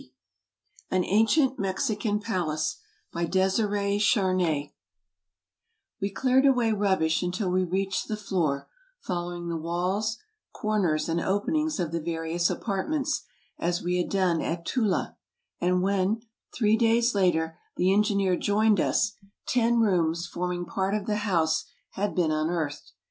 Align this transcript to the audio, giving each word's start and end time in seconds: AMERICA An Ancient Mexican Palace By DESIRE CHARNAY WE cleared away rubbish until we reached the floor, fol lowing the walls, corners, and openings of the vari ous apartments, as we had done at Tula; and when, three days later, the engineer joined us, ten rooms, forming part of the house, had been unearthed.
AMERICA 0.01 0.19
An 0.89 1.03
Ancient 1.15 1.59
Mexican 1.59 2.19
Palace 2.19 2.77
By 3.13 3.25
DESIRE 3.25 3.99
CHARNAY 3.99 4.73
WE 6.01 6.09
cleared 6.09 6.43
away 6.47 6.71
rubbish 6.71 7.21
until 7.21 7.51
we 7.51 7.63
reached 7.63 8.07
the 8.07 8.17
floor, 8.17 8.67
fol 8.99 9.27
lowing 9.27 9.47
the 9.49 9.57
walls, 9.57 10.17
corners, 10.53 11.07
and 11.07 11.21
openings 11.21 11.79
of 11.79 11.91
the 11.91 12.01
vari 12.01 12.33
ous 12.33 12.49
apartments, 12.49 13.21
as 13.59 13.83
we 13.83 13.97
had 13.97 14.09
done 14.09 14.41
at 14.41 14.65
Tula; 14.65 15.17
and 15.59 15.83
when, 15.83 16.21
three 16.51 16.75
days 16.77 17.13
later, 17.13 17.59
the 17.77 17.93
engineer 17.93 18.35
joined 18.35 18.79
us, 18.79 19.13
ten 19.45 19.81
rooms, 19.81 20.25
forming 20.25 20.65
part 20.65 20.95
of 20.95 21.05
the 21.05 21.17
house, 21.17 21.65
had 21.91 22.15
been 22.15 22.31
unearthed. 22.31 22.93